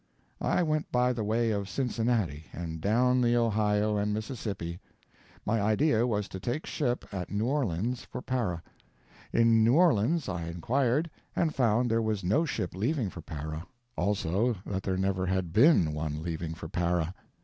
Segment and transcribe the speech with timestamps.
[0.41, 4.79] I went by the way of Cincinnati, and down the Ohio and Mississippi.
[5.45, 8.63] My idea was to take ship, at New Orleans, for Para.
[9.31, 13.67] In New Orleans I inquired, and found there was no ship leaving for Para.
[13.95, 17.13] Also, that there never had BEEN one leaving for Para.